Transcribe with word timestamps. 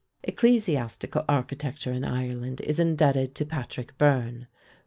Ecclesiastical 0.23 1.23
architecture 1.29 1.93
in 1.93 2.03
Ireland 2.03 2.59
is 2.61 2.79
indebted 2.79 3.35
to 3.35 3.45
Patrick 3.45 3.95
Byrne 3.99 4.47
(fl. 4.49 4.57